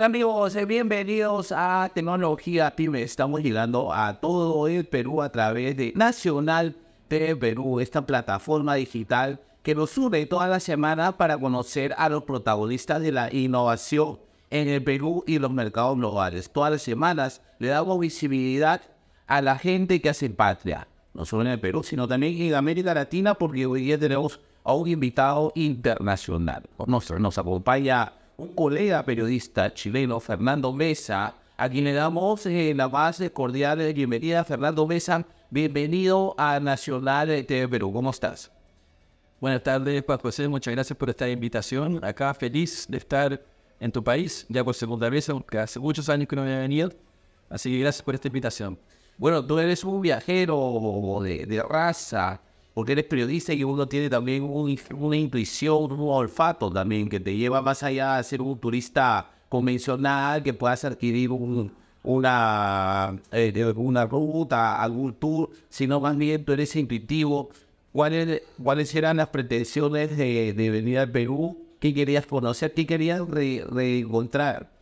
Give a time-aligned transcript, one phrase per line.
[0.00, 3.02] Amigos, eh, bienvenidos a Tecnología Pyme.
[3.02, 6.76] Estamos llegando a todo el Perú a través de Nacional
[7.10, 12.22] de Perú, esta plataforma digital que nos une toda la semana para conocer a los
[12.22, 16.48] protagonistas de la innovación en el Perú y los mercados globales.
[16.48, 18.80] Todas las semanas le damos visibilidad
[19.26, 22.94] a la gente que hace patria, no solo en el Perú, sino también en América
[22.94, 26.62] Latina, porque hoy día tenemos a un invitado internacional.
[26.86, 32.88] Nos, nos acompaña un colega periodista chileno, Fernando Mesa, a quien le damos eh, la
[32.88, 34.44] más cordial bienvenida.
[34.44, 37.92] Fernando Mesa, bienvenido a Nacional de Perú.
[37.92, 38.52] ¿Cómo estás?
[39.40, 40.46] Buenas tardes, Juan José.
[40.46, 42.04] Muchas gracias por esta invitación.
[42.04, 43.42] Acá feliz de estar
[43.80, 46.92] en tu país, ya por segunda vez, aunque hace muchos años que no había venido.
[47.50, 48.78] Así que gracias por esta invitación.
[49.16, 52.40] Bueno, tú eres un viajero de, de raza,
[52.78, 57.60] porque eres periodista y uno tiene también una intuición, un olfato también que te lleva
[57.60, 65.12] más allá de ser un turista convencional, que puedas adquirir una, eh, una ruta, algún
[65.14, 67.50] tour, sino más bien tú eres intuitivo.
[67.92, 71.58] ¿Cuáles, cuáles eran las pretensiones de, venir al Perú?
[71.80, 72.74] ¿Qué querías conocer?
[72.74, 74.77] ¿Qué querías reencontrar?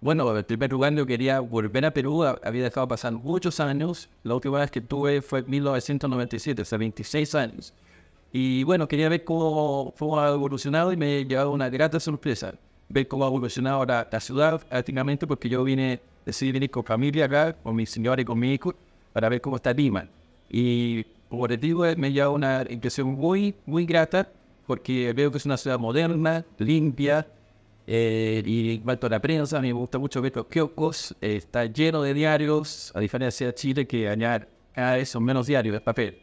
[0.00, 4.34] Bueno, en primer lugar yo quería volver a Perú, había dejado pasar muchos años, la
[4.34, 7.72] última vez que tuve fue en 1997, hace 26 años.
[8.30, 12.54] Y bueno, quería ver cómo, cómo ha evolucionado y me llevado una grata sorpresa,
[12.90, 17.24] ver cómo ha evolucionado la, la ciudad prácticamente, porque yo vine, decidí venir con familia
[17.24, 18.74] acá, con mi señora y con mi hijo,
[19.14, 20.06] para ver cómo está Lima.
[20.50, 24.28] Y como les digo, me lleva una impresión muy, muy grata,
[24.66, 27.26] porque veo que es una ciudad moderna, limpia,
[27.86, 31.14] eh, y en cuanto a la prensa, a mí me gusta mucho ver los kioscos.
[31.20, 35.46] Eh, está lleno de diarios, a diferencia de Chile, que añade cada vez son menos
[35.46, 36.18] diarios de papel.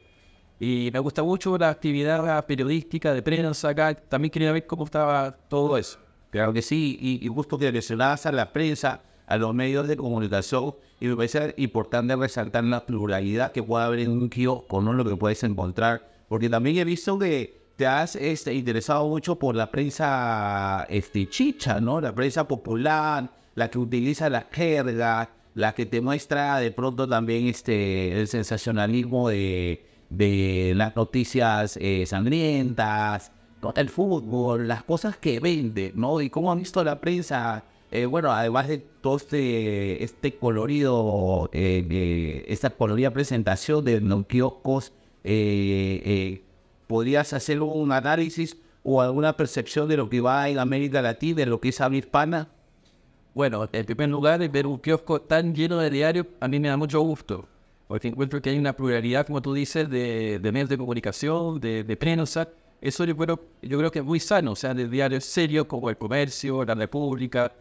[0.59, 3.95] Y me gusta mucho la actividad periodística de prensa acá.
[3.95, 5.99] También quería ver cómo estaba todo eso.
[6.29, 9.97] Claro que sí, y, y justo que mencionabas a la prensa, a los medios de
[9.97, 14.93] comunicación, y me parece importante resaltar la pluralidad que puede haber en un kiosco, no
[14.93, 19.55] lo que puedes encontrar, porque también he visto que te has este, interesado mucho por
[19.55, 21.99] la prensa este, chicha, ¿no?
[21.99, 27.47] La prensa popular, la que utiliza la jerga, la que te muestra de pronto también
[27.47, 29.85] este, el sensacionalismo de,
[30.75, 33.31] las noticias eh, sangrientas,
[33.75, 36.21] el fútbol, las cosas que vende, ¿no?
[36.21, 42.45] Y cómo ha visto la prensa, eh, bueno, además de todo este, este colorido, eh,
[42.47, 44.93] esta colorida presentación de los kioscos,
[46.87, 51.45] ¿Podrías hacer un análisis o alguna percepción de lo que va en América Latina, de
[51.45, 52.49] lo que es habla hispana?
[53.33, 56.77] Bueno, en primer lugar, ver un kiosco tan lleno de diarios a mí me da
[56.77, 57.47] mucho gusto,
[57.87, 62.49] porque encuentro que hay una pluralidad, como tú dices, de, medios de comunicación, de, prensa.
[62.79, 65.89] Eso yo creo, yo creo que es muy sano, o sea, de diarios serios como
[65.89, 67.51] El Comercio, La República,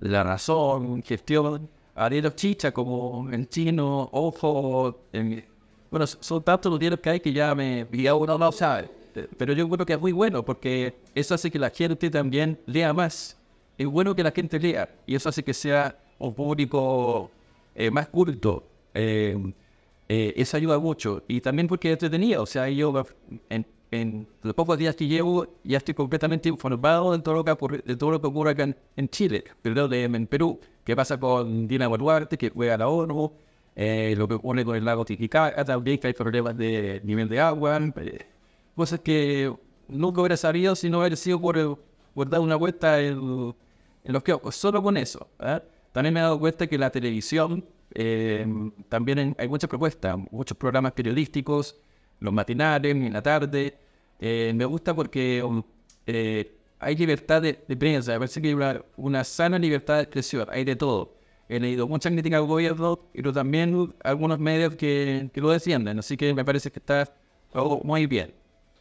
[0.00, 5.44] La Razón, Gestión, diarios chicha como El Chino, Ojo, en,
[5.94, 8.90] bueno, son tantos los diarios que hay que ya me ya uno no sabe.
[9.38, 12.92] Pero yo creo que es muy bueno porque eso hace que la gente también lea
[12.92, 13.38] más.
[13.78, 17.30] Es bueno que la gente lea y eso hace que sea un público
[17.76, 18.64] eh, más culto.
[18.92, 19.38] Eh,
[20.08, 21.22] eh, eso ayuda mucho.
[21.28, 22.42] Y también porque es entretenido.
[22.42, 23.06] O sea, yo
[23.48, 27.52] en, en, los pocos días que llevo ya estoy completamente informado de todo lo que,
[27.52, 30.58] ocurre, de todo lo que ocurre acá en, Chile, perdón, en Perú.
[30.82, 33.32] ¿Qué pasa con Dina Boluarte, que juega a la ONU?
[33.76, 37.40] Eh, lo que ocurre con el lago Titicaca también, que hay problemas de nivel de
[37.40, 38.26] agua, eh,
[38.76, 39.52] cosas que
[39.88, 41.82] nunca hubiera sabido si no hubiera sido por,
[42.14, 43.54] por dar una vuelta en,
[44.04, 45.28] en los kioscos, solo con eso.
[45.40, 45.60] ¿eh?
[45.92, 47.64] También me he dado cuenta que la televisión
[48.88, 51.76] también hay muchas propuestas, muchos programas periodísticos,
[52.18, 53.78] los matinales, en la tarde.
[54.20, 55.62] me gusta porque um,
[56.06, 60.64] hay libertad de, prensa, me parece que hay una, una sana libertad de expresión, hay
[60.64, 61.13] de todo
[61.48, 65.98] he leído mucha crítica al gobierno, pero también algunos medios que, que lo defienden.
[65.98, 67.12] Así que me parece que está
[67.52, 68.32] todo muy bien.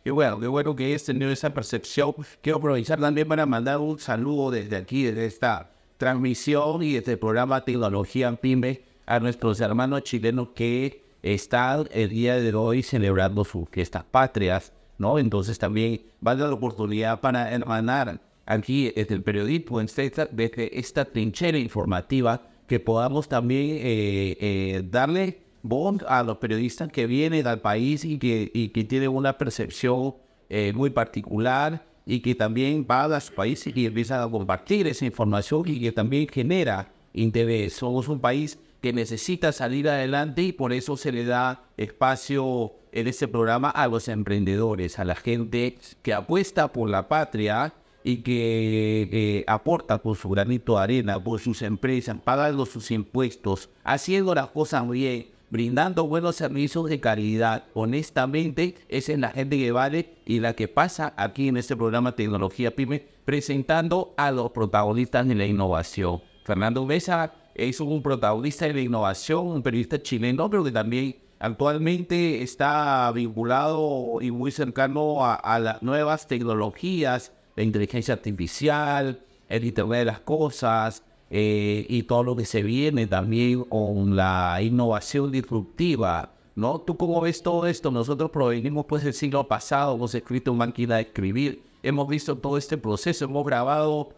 [0.05, 2.13] Y bueno, qué bueno que es tener esa percepción.
[2.41, 7.19] Quiero aprovechar también para mandar un saludo desde aquí, desde esta transmisión y desde el
[7.19, 13.69] programa Tecnología PYME a nuestros hermanos chilenos que están el día de hoy celebrando sus
[13.69, 15.19] fiestas patrias, ¿no?
[15.19, 21.05] Entonces también va a dar la oportunidad para hermanar aquí desde el periodismo, desde esta
[21.05, 27.61] trinchera informativa que podamos también eh, eh, darle voz a los periodistas que vienen al
[27.61, 30.15] país y que, y que tienen una percepción
[30.49, 35.05] eh, muy particular y que también va a su país y empieza a compartir esa
[35.05, 37.73] información y que también genera interés.
[37.73, 43.07] Somos un país que necesita salir adelante y por eso se le da espacio en
[43.07, 49.09] este programa a los emprendedores, a la gente que apuesta por la patria y que
[49.11, 54.47] eh, aporta con su granito de arena, por sus empresas, pagando sus impuestos, haciendo las
[54.47, 60.39] cosas bien, brindando buenos servicios de calidad, honestamente, esa es la gente que vale y
[60.39, 65.45] la que pasa aquí en este programa Tecnología Pyme, presentando a los protagonistas de la
[65.45, 66.21] innovación.
[66.43, 72.41] Fernando Mesa es un protagonista de la innovación, un periodista chileno, pero que también actualmente
[72.41, 79.19] está vinculado y muy cercano a, las nuevas tecnologías, la inteligencia artificial,
[79.49, 84.59] el Internet de las Cosas eh, y todo lo que se viene también con la
[84.61, 86.31] innovación disruptiva.
[86.55, 86.79] ¿no?
[86.79, 87.91] ¿Tú cómo ves todo esto?
[87.91, 92.77] Nosotros provenimos pues del siglo pasado, hemos escrito máquina de escribir, hemos visto todo este
[92.77, 94.09] proceso, hemos grabado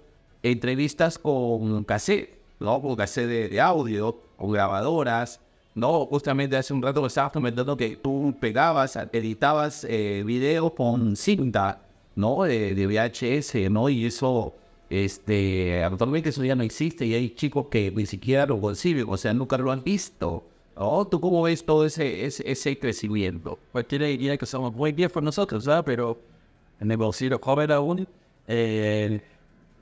[0.43, 2.81] entrevistas con cassette, ¿no?
[2.81, 5.39] Con cassette de, audio, con grabadoras,
[5.73, 6.05] ¿no?
[6.05, 11.84] Justamente hace un rato me estabas comentando que tú pegabas, editabas eh, videos con cinta,
[12.15, 12.43] ¿no?
[12.43, 13.89] De, VHS, ¿no?
[13.89, 14.53] Y eso,
[14.89, 19.17] este, actualmente eso ya no existe y hay chicos que ni siquiera lo conciben, o
[19.17, 20.43] sea, nunca lo han visto.
[20.75, 21.05] ¿no?
[21.07, 23.59] ¿Tú cómo ves todo ese, ese, ese crecimiento?
[23.71, 25.83] Cualquiera diría que somos muy por nosotros, ¿verdad?
[25.85, 26.19] Pero
[26.79, 28.07] en el bolsillo joven aún,
[28.47, 29.21] eh,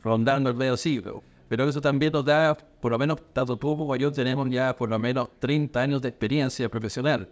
[0.03, 1.24] rondando el medio siglo.
[1.50, 4.89] Pero eso también nos da, por lo menos, tanto tú como yo tenemos ya por
[4.89, 7.29] lo menos 30 años de experiencia profesional.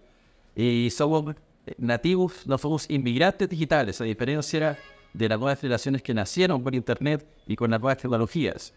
[0.55, 1.35] Y somos
[1.77, 4.77] nativos, no somos inmigrantes digitales, a diferencia
[5.13, 8.73] de las nuevas generaciones que nacieron por Internet y con las nuevas tecnologías.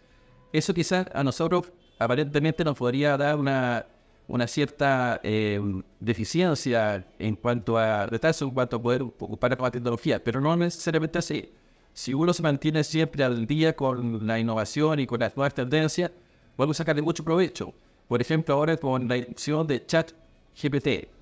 [0.51, 3.85] Eso quizás a nosotros aparentemente nos podría dar una,
[4.27, 5.59] una cierta eh,
[5.99, 11.19] deficiencia en cuanto a retraso, en cuanto a poder ocupar la tecnología, pero no necesariamente
[11.19, 11.51] así
[11.95, 16.11] si uno se mantiene siempre al día con la innovación y con las nuevas tendencias,
[16.57, 17.73] podemos sacarle mucho provecho.
[18.09, 21.14] Por ejemplo, ahora con la introducción de ChatGPT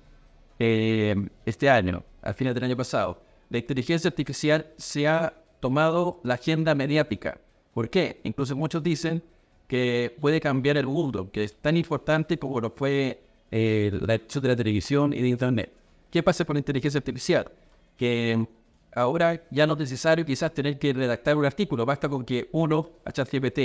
[0.64, 6.34] eh, este año, al final del año pasado, la inteligencia artificial se ha tomado la
[6.34, 7.38] agenda mediática.
[7.72, 8.20] ¿Por qué?
[8.24, 9.22] Incluso muchos dicen
[9.66, 14.48] que puede cambiar el mundo, que es tan importante como lo fue eh, la de
[14.48, 15.72] la televisión y de Internet.
[16.10, 17.50] ¿Qué pasa con la inteligencia artificial?
[17.96, 18.46] Que
[18.94, 22.90] Ahora ya no es necesario quizás tener que redactar un artículo, basta con que uno
[23.04, 23.58] a ChatGPT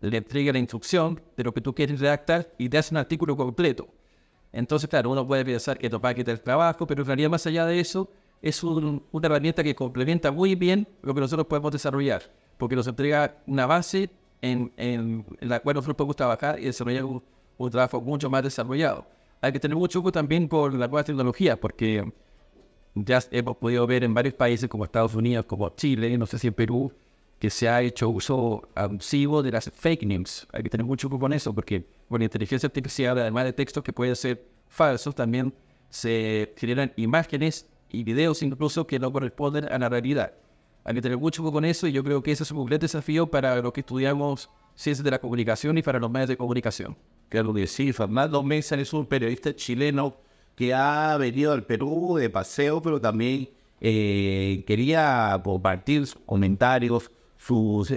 [0.00, 3.36] le entregue la instrucción de lo que tú quieres redactar y te hace un artículo
[3.36, 3.88] completo.
[4.52, 7.30] Entonces, claro, uno puede pensar que esto va a quitar el trabajo, pero en realidad
[7.30, 8.10] más allá de eso,
[8.42, 12.22] es una herramienta que complementa muy bien lo que nosotros podemos desarrollar,
[12.56, 14.10] porque nos entrega una base
[14.42, 17.22] en, la cual nosotros podemos trabajar y desarrollar un,
[17.58, 19.06] un trabajo mucho más desarrollado.
[19.40, 22.10] Hay que tener mucho ojo también con la nueva tecnología, porque
[22.94, 26.48] ya hemos podido ver en varios países como Estados Unidos, como Chile, no sé si
[26.48, 26.92] en Perú,
[27.40, 30.46] que se ha hecho uso abusivo de las fake news.
[30.52, 33.94] Hay que tener mucho cuidado con eso, porque la inteligencia artificial, además de textos que
[33.94, 35.52] pueden ser falsos, también
[35.88, 40.34] se generan imágenes y videos incluso que no corresponden a la realidad.
[40.84, 42.78] Hay que tener mucho cuidado con eso y yo creo que ese es un gran
[42.78, 46.94] desafío para los que estudiamos ciencias de la comunicación y para los medios de comunicación.
[47.30, 50.14] Claro que sí, Fernando Mesa es un periodista chileno
[50.54, 53.48] que ha venido al Perú de paseo, pero también
[53.80, 57.10] eh, quería compartir sus comentarios,
[57.40, 57.96] sus, eh,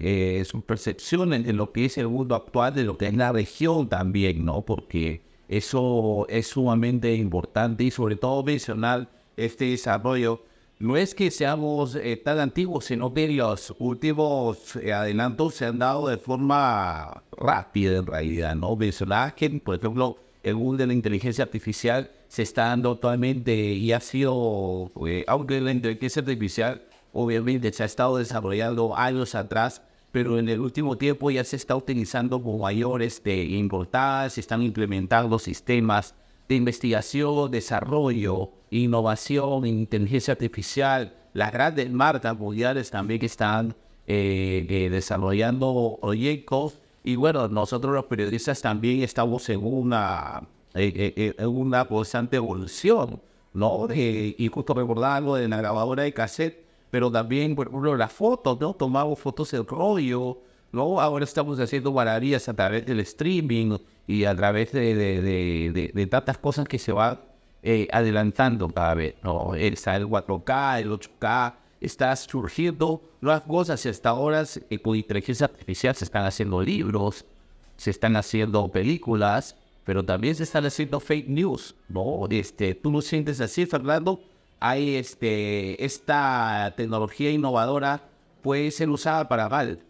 [0.00, 3.88] eh, percepciones de lo que es el mundo actual, de lo que es la región
[3.88, 4.62] también, ¿no?
[4.62, 10.42] Porque eso es sumamente importante y sobre todo mencionar este desarrollo.
[10.78, 16.16] No es que seamos tan antiguos, sino que los últimos adelantos se han dado de
[16.18, 18.74] forma rápida en realidad, ¿no?
[18.76, 23.92] Mencionar que, por ejemplo, el boom de la inteligencia artificial se está dando actualmente y
[23.92, 26.82] ha sido, eh, aunque la inteligencia artificial
[27.14, 29.80] obviamente se ha estado desarrollando años atrás,
[30.12, 34.62] pero en el último tiempo ya se está utilizando con mayores de importancia, se están
[34.62, 36.14] implementando sistemas
[36.48, 43.74] de investigación, desarrollo, innovación, inteligencia artificial, las grandes marcas mundiales también que están
[44.06, 50.42] eh, eh, desarrollando proyectos y bueno, nosotros los periodistas también estamos en una,
[50.72, 53.20] eh, eh, eh, en una constante evolución,
[53.52, 53.86] ¿no?
[53.94, 56.63] y justo recordar algo de la grabadora de cassette,
[56.94, 58.72] pero también, por ejemplo, las fotos, ¿no?
[58.72, 60.38] Tomamos fotos del rollo,
[60.70, 61.00] ¿no?
[61.00, 66.38] Ahora estamos haciendo maravillas a través del streaming y a través de, de, de, tantas
[66.38, 67.18] cosas que se van
[67.90, 69.56] adelantando cada vez, ¿no?
[69.56, 75.46] Está el 4K, el 8K, está surgiendo nuevas cosas y hasta ahora eh, con inteligencia
[75.46, 77.24] artificial se están haciendo libros,
[77.76, 82.28] se están haciendo películas, pero también se están haciendo fake news, ¿no?
[82.30, 84.20] Este, ¿Tú lo sientes así, Fernando?
[84.64, 88.02] Hay este, esta tecnología innovadora
[88.42, 89.80] puede ser usada para mal.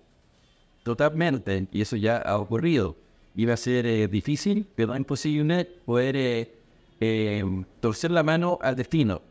[0.82, 2.96] Totalmente, y eso ya ha ocurrido.
[3.36, 6.16] Iba a ser eh, difícil, pero imposible poder
[7.00, 9.22] eh, torcer la mano al destino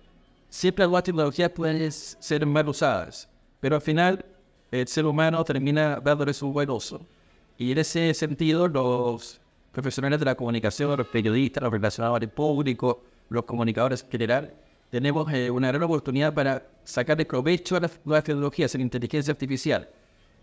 [0.53, 3.27] siempre las tecnologías pueden ser mal usadas,
[3.59, 4.23] pero al final
[4.69, 7.01] el ser humano termina dándole su buen uso.
[7.57, 12.97] Y en ese sentido, los profesionales de la comunicación, los periodistas, los relacionadores públicos,
[13.29, 14.53] los comunicadores en general,
[14.93, 19.89] tenemos eh, una gran oportunidad para sacarle provecho a las nuevas tecnologías en inteligencia artificial.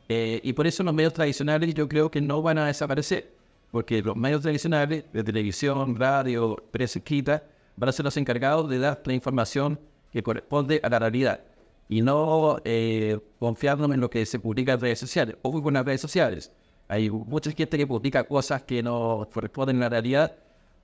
[0.09, 3.33] Eh, y por eso los medios tradicionales yo creo que no van a desaparecer,
[3.71, 7.45] porque los medios tradicionales de televisión, radio, prensa escrita,
[7.77, 9.79] van a ser los encargados de dar la información
[10.13, 11.45] que corresponde a la realidad
[11.89, 15.37] y no eh, confiarnos en lo que se publica en redes sociales.
[15.43, 16.51] o con las redes sociales.
[16.89, 20.35] Hay mucha gente que publica cosas que no corresponden a la realidad,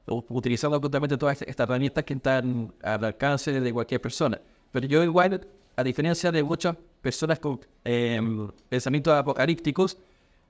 [0.07, 4.41] utilizando justamente todas estas herramientas que están al alcance de cualquier persona.
[4.71, 5.47] Pero yo igual,
[5.77, 8.21] a diferencia de muchas personas con eh,
[8.69, 9.99] pensamientos apocalípticos,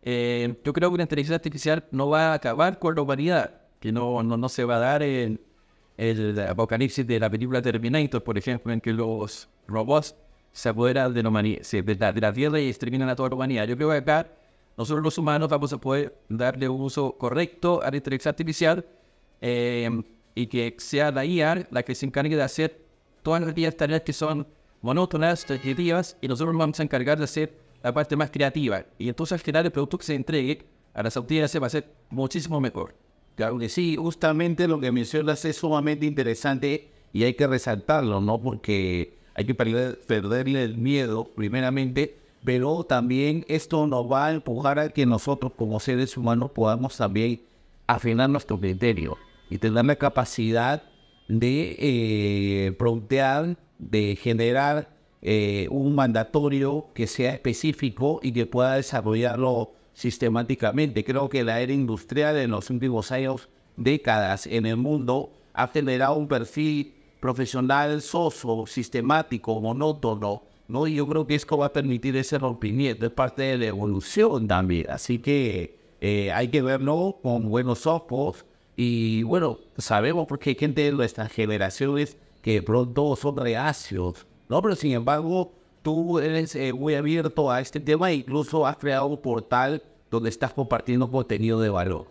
[0.02, 3.92] eh, yo creo que la inteligencia artificial no va a acabar con la humanidad, que
[3.92, 5.40] no, no, no se va a dar en
[5.96, 10.14] el apocalipsis de la película Terminator, por ejemplo, en que los robots
[10.52, 13.66] se apoderan de la, de la Tierra y exterminan a toda la humanidad.
[13.66, 14.26] Yo creo que acá
[14.76, 18.84] nosotros los humanos vamos a poder darle un uso correcto a la inteligencia artificial
[19.40, 19.90] eh,
[20.34, 22.86] y que sea la IA la que se encargue de hacer
[23.22, 24.46] todas las tareas que son
[24.82, 28.84] monótonas, repetitivas, y nosotros vamos a encargar de hacer la parte más creativa.
[28.98, 30.64] Y entonces al final el producto que se entregue
[30.94, 32.94] a las autoridades va a ser muchísimo mejor.
[33.34, 38.40] Claro que sí, justamente lo que mencionas es sumamente interesante y hay que resaltarlo, ¿no?
[38.40, 44.88] Porque hay que perderle el miedo, primeramente, pero también esto nos va a empujar a
[44.90, 47.40] que nosotros como seres humanos podamos también
[47.86, 49.18] afinar nuestro criterio
[49.50, 50.82] y tener la capacidad
[51.28, 52.76] de eh,
[53.78, 54.88] de generar
[55.22, 61.04] eh, un mandatorio que sea específico y que pueda desarrollarlo sistemáticamente.
[61.04, 66.14] Creo que la era industrial en los últimos años, décadas en el mundo, ha generado
[66.16, 70.86] un perfil profesional soso, sistemático, monótono, ¿no?
[70.86, 74.46] Y yo creo que esto va a permitir ese rompimiento, es parte de la evolución
[74.46, 74.90] también.
[74.90, 78.44] Así que eh, hay que verlo con buenos ojos.
[78.76, 84.62] Y bueno, sabemos porque hay gente de nuestras generaciones que pronto son reacios, ¿no?
[84.62, 85.52] Pero sin embargo,
[85.82, 90.28] tú eres eh, muy abierto a este tema e incluso has creado un portal donde
[90.28, 92.06] estás compartiendo contenido de valor.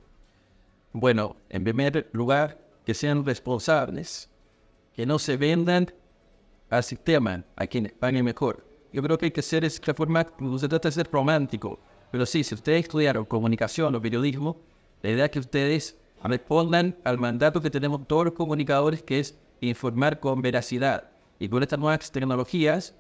[0.93, 4.29] Bueno, en primer lugar, que sean responsables,
[4.95, 5.93] que no se vendan
[6.69, 8.67] al sistema, a quien pague mejor.
[8.93, 11.79] Yo creo que hay que ser es reformar, no se trata de ser romántico,
[12.11, 14.57] pero sí, si ustedes estudiaron comunicación o periodismo,
[15.03, 19.39] la idea es que ustedes respondan al mandato que tenemos todos los comunicadores, que es
[19.61, 21.11] informar con veracidad.
[21.39, 22.95] Y con estas nuevas tecnologías,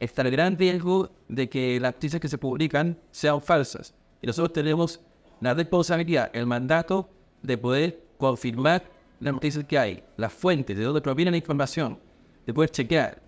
[0.00, 3.94] está el gran riesgo de que las noticias que se publican sean falsas.
[4.22, 5.00] Y nosotros tenemos
[5.40, 7.08] la responsabilidad, el mandato
[7.42, 8.84] de poder confirmar
[9.20, 11.98] las noticias que hay, las fuentes, de dónde proviene la información,
[12.46, 13.22] de poder chequear.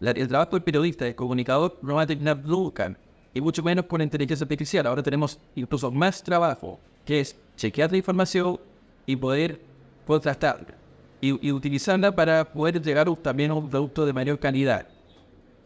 [0.00, 2.96] el trabajo del periodista, del comunicador, no va a terminar nunca,
[3.32, 4.86] y mucho menos con la inteligencia artificial.
[4.86, 8.60] Ahora tenemos incluso más trabajo, que es chequear la información
[9.06, 9.60] y poder
[10.06, 10.76] contrastarla
[11.20, 14.86] y, utilizarla para poder entregar también un producto de mayor calidad.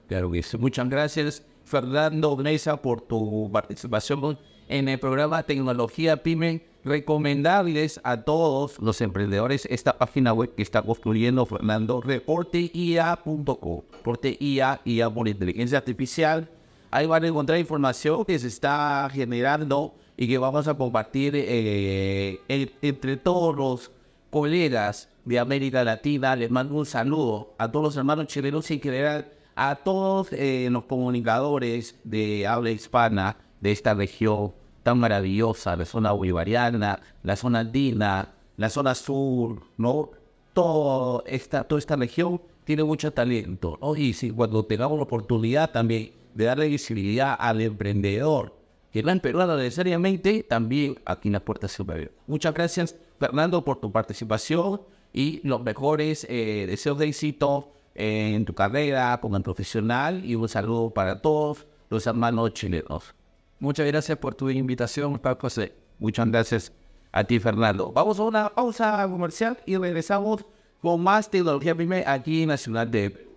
[0.09, 0.57] Claro que sí.
[0.57, 6.69] Muchas gracias, Fernando Gnesa, por tu participación en el programa Tecnología Pyme.
[6.83, 13.83] Recomendarles a todos los emprendedores esta página web que está construyendo Fernando, reporteia.com.
[13.93, 16.49] Reporteia, IA por inteligencia artificial.
[16.91, 22.41] Ahí van a encontrar información que se está generando y que vamos a compartir eh,
[22.49, 23.93] entre todos los
[24.31, 26.35] colegas de América Latina.
[26.35, 30.69] Les mando un saludo a todos los hermanos chilenos y en general a todos eh,
[30.71, 37.61] los comunicadores de habla hispana de esta región tan maravillosa, la zona bolivariana, la zona
[37.61, 40.11] andina, la zona sur, ¿no?
[40.55, 43.95] Todo esta, toda esta región tiene mucho talento, ¿no?
[43.95, 48.55] Y si cuando tengamos la oportunidad también de darle visibilidad al emprendedor,
[48.93, 52.13] que no peruano necesariamente, también aquí en la puerta superior.
[52.27, 54.81] Muchas gracias, Fernando, por tu participación
[55.13, 60.91] y los mejores eh, deseos de éxito en tu carrera como profesional y un saludo
[60.91, 63.15] para todos los hermanos chilenos.
[63.59, 65.75] Muchas gracias por tu invitación, Paco José.
[65.99, 66.73] Muchas gracias
[67.13, 67.93] a ti, Fernando.
[67.93, 70.45] Vamos a una pausa comercial y regresamos
[70.81, 73.30] con más tecnología PYME aquí en la ciudad de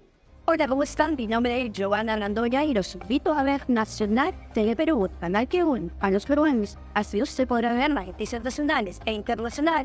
[0.45, 1.15] Hola, ¿cómo están?
[1.15, 5.63] Mi nombre es Giovanna Landoya y los invito a ver Nacional Tele Perú, canal que
[6.01, 6.77] a los peruanos.
[6.93, 9.82] Así usted podrá ver noticias nacionales e internacionales